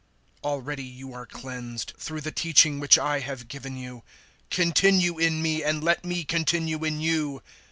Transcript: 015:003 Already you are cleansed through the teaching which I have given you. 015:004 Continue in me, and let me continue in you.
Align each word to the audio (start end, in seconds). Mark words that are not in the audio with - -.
015:003 0.43 0.49
Already 0.51 0.83
you 0.83 1.13
are 1.13 1.25
cleansed 1.27 1.93
through 1.99 2.21
the 2.21 2.31
teaching 2.31 2.79
which 2.79 2.97
I 2.97 3.19
have 3.19 3.47
given 3.47 3.77
you. 3.77 4.01
015:004 4.49 4.49
Continue 4.49 5.19
in 5.19 5.43
me, 5.43 5.63
and 5.63 5.83
let 5.83 6.03
me 6.03 6.23
continue 6.23 6.83
in 6.83 7.01
you. 7.01 7.43